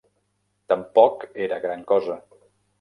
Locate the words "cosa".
1.95-2.21